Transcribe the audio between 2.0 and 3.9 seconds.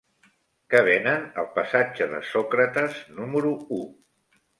de Sòcrates número u?